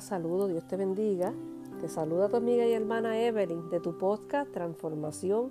[0.00, 1.32] saludo, Dios te bendiga.
[1.80, 5.50] Te saluda tu amiga y hermana Evelyn de tu podcast Transformación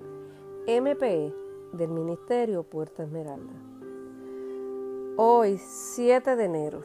[0.67, 1.33] MPE
[1.73, 3.53] del Ministerio Puerta Esmeralda.
[5.17, 6.83] Hoy, 7 de enero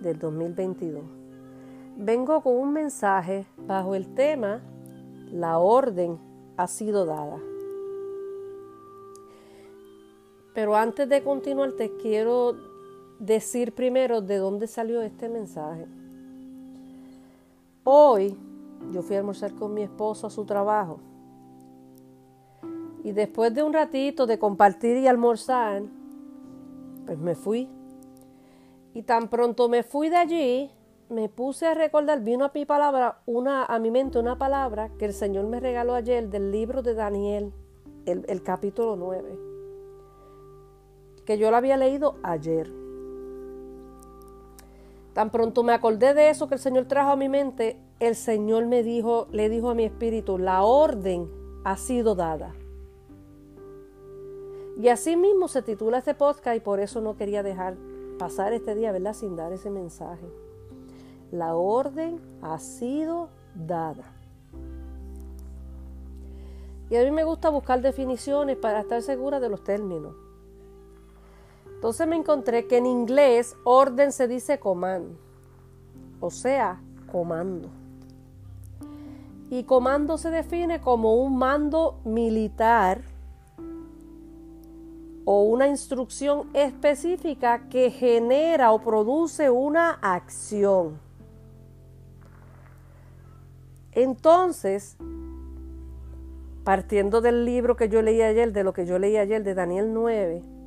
[0.00, 1.02] del 2022,
[1.96, 4.60] vengo con un mensaje bajo el tema
[5.30, 6.18] La orden
[6.56, 7.38] ha sido dada.
[10.54, 12.54] Pero antes de continuar, te quiero
[13.18, 15.86] decir primero de dónde salió este mensaje.
[17.84, 18.36] Hoy
[18.92, 21.00] yo fui a almorzar con mi esposo a su trabajo.
[23.02, 25.82] Y después de un ratito de compartir y almorzar,
[27.06, 27.68] pues me fui.
[28.92, 30.70] Y tan pronto me fui de allí,
[31.08, 35.06] me puse a recordar, vino a mi palabra, una, a mi mente una palabra que
[35.06, 37.52] el Señor me regaló ayer del libro de Daniel,
[38.04, 39.38] el, el capítulo 9,
[41.24, 42.70] que yo lo había leído ayer.
[45.12, 48.66] Tan pronto me acordé de eso que el Señor trajo a mi mente, el Señor
[48.66, 51.28] me dijo, le dijo a mi espíritu, la orden
[51.64, 52.54] ha sido dada.
[54.80, 57.76] Y así mismo se titula este podcast y por eso no quería dejar
[58.18, 59.14] pasar este día, ¿verdad?
[59.14, 60.26] Sin dar ese mensaje.
[61.32, 64.14] La orden ha sido dada.
[66.88, 70.14] Y a mí me gusta buscar definiciones para estar segura de los términos.
[71.80, 75.16] Entonces me encontré que en inglés orden se dice command,
[76.20, 76.78] o sea,
[77.10, 77.70] comando.
[79.48, 83.00] Y comando se define como un mando militar
[85.24, 91.00] o una instrucción específica que genera o produce una acción.
[93.92, 94.98] Entonces,
[96.62, 99.94] partiendo del libro que yo leí ayer, de lo que yo leí ayer de Daniel
[99.94, 100.59] 9,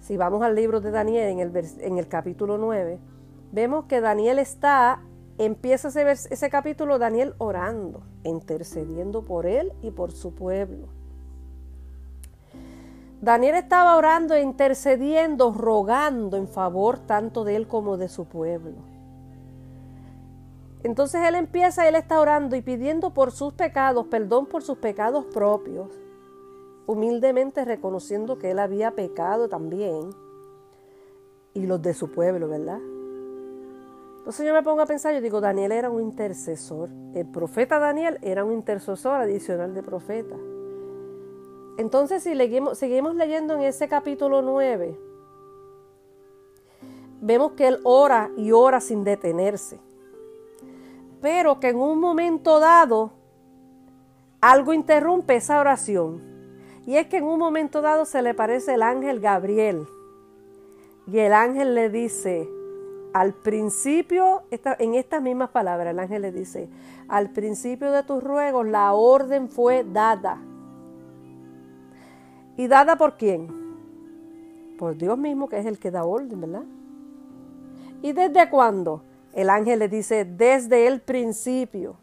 [0.00, 2.98] si vamos al libro de Daniel en el, en el capítulo 9,
[3.52, 5.02] vemos que Daniel está,
[5.38, 10.88] empieza ese, ese capítulo Daniel orando, intercediendo por él y por su pueblo.
[13.20, 18.76] Daniel estaba orando e intercediendo, rogando en favor tanto de él como de su pueblo.
[20.84, 25.24] Entonces él empieza, él está orando y pidiendo por sus pecados, perdón por sus pecados
[25.26, 25.88] propios,
[26.88, 30.10] humildemente reconociendo que él había pecado también
[31.52, 32.80] y los de su pueblo, ¿verdad?
[34.16, 38.18] Entonces yo me pongo a pensar, yo digo, Daniel era un intercesor, el profeta Daniel
[38.22, 40.34] era un intercesor adicional de profeta.
[41.76, 44.98] Entonces si seguimos, seguimos leyendo en ese capítulo 9,
[47.20, 49.78] vemos que él ora y ora sin detenerse,
[51.20, 53.10] pero que en un momento dado
[54.40, 56.37] algo interrumpe esa oración
[56.86, 59.86] y es que en un momento dado se le parece el ángel Gabriel.
[61.06, 62.48] Y el ángel le dice,
[63.12, 66.68] al principio, en estas mismas palabras, el ángel le dice,
[67.08, 70.38] al principio de tus ruegos la orden fue dada.
[72.56, 73.48] ¿Y dada por quién?
[74.78, 76.64] Por Dios mismo, que es el que da orden, ¿verdad?
[78.02, 79.02] ¿Y desde cuándo?
[79.32, 81.96] El ángel le dice, desde el principio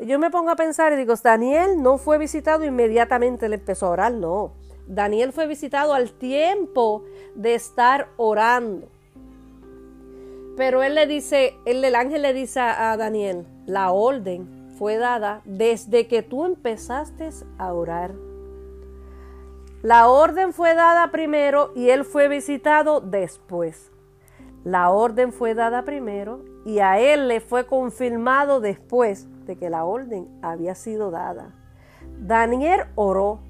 [0.00, 3.90] yo me pongo a pensar y digo, Daniel no fue visitado inmediatamente, le empezó a
[3.90, 4.52] orar, no.
[4.86, 8.88] Daniel fue visitado al tiempo de estar orando.
[10.56, 16.06] Pero él le dice, el ángel le dice a Daniel, la orden fue dada desde
[16.06, 18.12] que tú empezaste a orar.
[19.82, 23.90] La orden fue dada primero y él fue visitado después.
[24.64, 29.84] La orden fue dada primero y a él le fue confirmado después de que la
[29.84, 31.54] orden había sido dada.
[32.18, 33.40] Daniel oró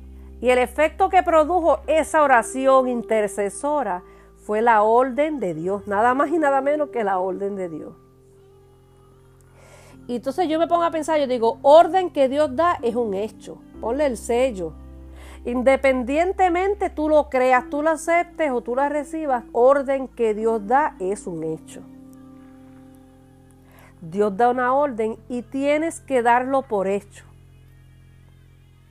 [0.41, 4.03] y el efecto que produjo esa oración intercesora
[4.37, 7.95] fue la orden de Dios, nada más y nada menos que la orden de Dios.
[10.07, 13.15] Y entonces yo me pongo a pensar, yo digo, orden que Dios da es un
[13.15, 14.73] hecho, ponle el sello.
[15.45, 20.97] Independientemente tú lo creas, tú lo aceptes o tú la recibas, orden que Dios da
[20.99, 21.83] es un hecho.
[24.01, 27.25] Dios da una orden y tienes que darlo por hecho.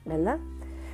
[0.04, 0.38] ¿Verdad?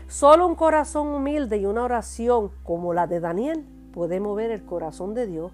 [0.08, 5.14] Solo un corazón humilde y una oración como la de Daniel puede mover el corazón
[5.14, 5.52] de Dios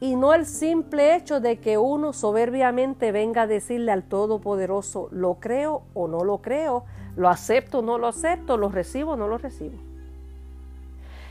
[0.00, 5.34] y no el simple hecho de que uno soberbiamente venga a decirle al Todopoderoso, lo
[5.34, 6.84] creo o no lo creo,
[7.16, 9.78] lo acepto o no lo acepto, lo recibo o no lo recibo.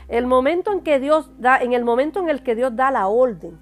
[0.08, 3.06] El momento en que Dios da, en el momento en el que Dios da la
[3.06, 3.58] orden,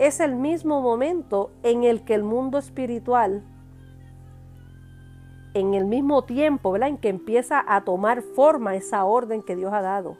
[0.00, 3.44] es el mismo momento en el que el mundo espiritual,
[5.52, 6.88] en el mismo tiempo, ¿verdad?
[6.88, 10.16] En que empieza a tomar forma esa orden que Dios ha dado.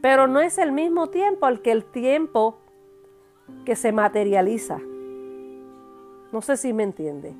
[0.00, 2.56] Pero no es el mismo tiempo al que el tiempo
[3.66, 4.78] que se materializa.
[6.32, 7.34] No sé si me entiende.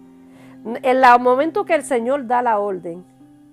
[0.66, 3.02] En el momento que el Señor da la orden,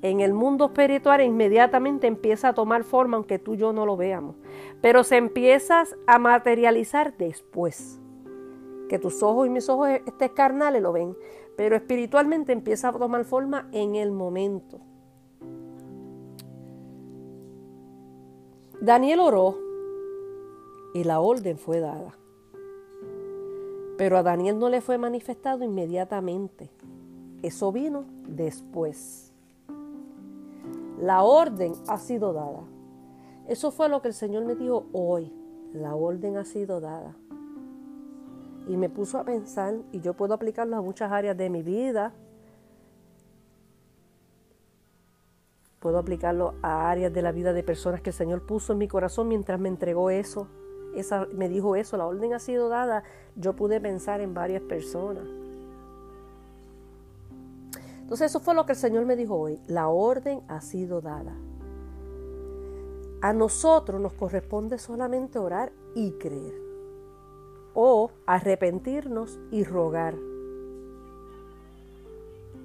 [0.02, 3.98] en el mundo espiritual inmediatamente empieza a tomar forma, aunque tú y yo no lo
[3.98, 4.36] veamos.
[4.82, 8.00] Pero se empieza a materializar después.
[8.90, 11.18] Que tus ojos y mis ojos estés carnales lo ven.
[11.56, 14.80] Pero espiritualmente empieza a tomar forma en el momento.
[18.80, 19.58] Daniel oró
[20.94, 22.16] y la orden fue dada.
[23.98, 26.70] Pero a Daniel no le fue manifestado inmediatamente.
[27.42, 29.27] Eso vino después.
[30.98, 32.64] La orden ha sido dada.
[33.48, 35.32] Eso fue lo que el Señor me dijo hoy.
[35.74, 37.16] La orden ha sido dada.
[38.68, 42.14] Y me puso a pensar, y yo puedo aplicarlo a muchas áreas de mi vida.
[45.80, 48.88] Puedo aplicarlo a áreas de la vida de personas que el Señor puso en mi
[48.88, 50.48] corazón mientras me entregó eso.
[50.96, 53.04] Esa, me dijo eso, la orden ha sido dada.
[53.36, 55.26] Yo pude pensar en varias personas.
[58.08, 59.60] Entonces eso fue lo que el Señor me dijo hoy.
[59.68, 61.36] La orden ha sido dada.
[63.20, 66.54] A nosotros nos corresponde solamente orar y creer.
[67.74, 70.16] O arrepentirnos y rogar.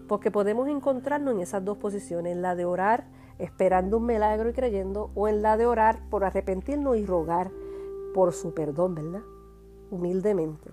[0.06, 3.08] Porque podemos encontrarnos en esas dos posiciones, en la de orar
[3.40, 7.50] esperando un milagro y creyendo, o en la de orar por arrepentirnos y rogar
[8.14, 9.22] por su perdón, ¿verdad?
[9.90, 10.70] Humildemente.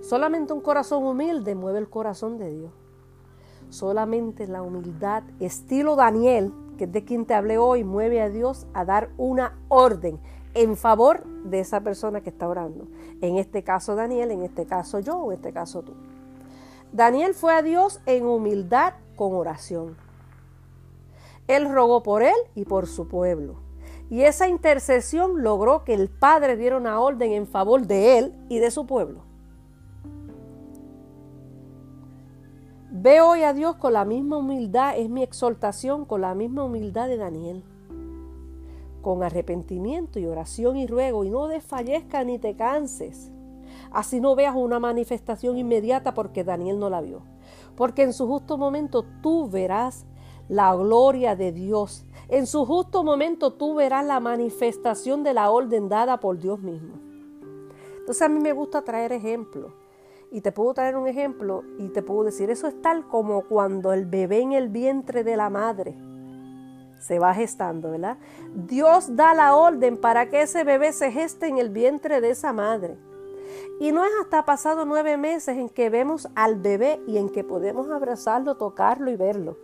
[0.00, 2.79] Solamente un corazón humilde mueve el corazón de Dios.
[3.70, 8.66] Solamente la humildad, estilo Daniel, que es de quien te hablé hoy, mueve a Dios
[8.74, 10.18] a dar una orden
[10.54, 12.88] en favor de esa persona que está orando.
[13.20, 15.92] En este caso Daniel, en este caso yo en este caso tú.
[16.92, 19.96] Daniel fue a Dios en humildad con oración.
[21.46, 23.56] Él rogó por él y por su pueblo.
[24.08, 28.58] Y esa intercesión logró que el Padre diera una orden en favor de él y
[28.58, 29.29] de su pueblo.
[32.92, 37.06] Ve hoy a Dios con la misma humildad, es mi exhortación, con la misma humildad
[37.06, 37.62] de Daniel.
[39.00, 43.30] Con arrepentimiento y oración y ruego, y no desfallezca ni te canses.
[43.92, 47.22] Así no veas una manifestación inmediata porque Daniel no la vio.
[47.76, 50.04] Porque en su justo momento tú verás
[50.48, 52.04] la gloria de Dios.
[52.28, 56.96] En su justo momento tú verás la manifestación de la orden dada por Dios mismo.
[58.00, 59.79] Entonces a mí me gusta traer ejemplos
[60.30, 63.92] y te puedo traer un ejemplo y te puedo decir, eso es tal como cuando
[63.92, 65.96] el bebé en el vientre de la madre
[67.00, 68.18] se va gestando, ¿verdad?
[68.54, 72.52] Dios da la orden para que ese bebé se geste en el vientre de esa
[72.52, 72.98] madre.
[73.80, 77.42] Y no es hasta pasado nueve meses en que vemos al bebé y en que
[77.42, 79.56] podemos abrazarlo, tocarlo y verlo.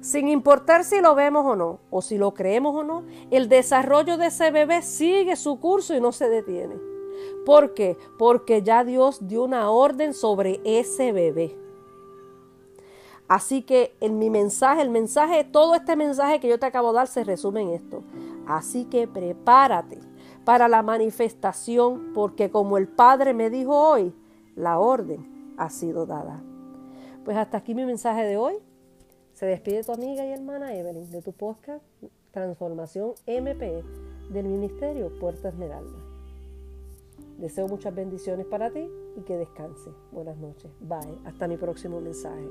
[0.00, 4.16] Sin importar si lo vemos o no, o si lo creemos o no, el desarrollo
[4.16, 6.87] de ese bebé sigue su curso y no se detiene.
[7.44, 7.96] ¿Por qué?
[8.18, 11.56] Porque ya Dios dio una orden sobre ese bebé.
[13.28, 16.96] Así que en mi mensaje, el mensaje, todo este mensaje que yo te acabo de
[16.96, 18.02] dar se resume en esto.
[18.46, 19.98] Así que prepárate
[20.46, 24.14] para la manifestación, porque como el Padre me dijo hoy,
[24.56, 26.42] la orden ha sido dada.
[27.24, 28.54] Pues hasta aquí mi mensaje de hoy.
[29.34, 31.84] Se despide tu amiga y hermana Evelyn de tu podcast
[32.32, 33.84] Transformación MP
[34.30, 36.07] del Ministerio Puerta Esmeralda.
[37.38, 39.90] Deseo muchas bendiciones para ti y que descanse.
[40.10, 40.70] Buenas noches.
[40.80, 41.18] Bye.
[41.24, 42.46] Hasta mi próximo mensaje.